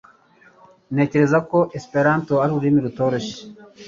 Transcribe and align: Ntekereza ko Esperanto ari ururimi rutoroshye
Ntekereza 0.93 1.37
ko 1.49 1.59
Esperanto 1.77 2.33
ari 2.43 2.51
ururimi 2.53 2.79
rutoroshye 2.85 3.39